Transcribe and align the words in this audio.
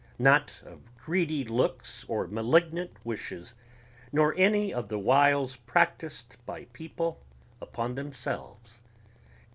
not 0.17 0.63
of 0.65 0.91
greedy 0.97 1.43
looks 1.45 2.03
or 2.07 2.25
malignant 2.25 2.89
wishes... 3.03 3.53
nor 4.11 4.33
any 4.35 4.73
of 4.73 4.89
the 4.89 4.97
wiles 4.97 5.57
practised 5.57 6.37
by 6.47 6.65
people 6.73 7.19
upon 7.61 7.93
themselves 7.93 8.81